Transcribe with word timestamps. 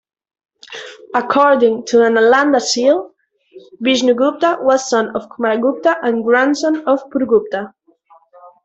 According 1.13 1.85
to 1.89 2.01
a 2.03 2.09
Nalanda 2.09 2.59
seal, 2.59 3.13
Vishnugupta 3.83 4.57
was 4.63 4.89
son 4.89 5.15
of 5.15 5.29
Kumaragupta, 5.29 5.97
and 6.01 6.23
grandson 6.23 6.77
of 6.87 7.07
Purugupta. 7.11 7.71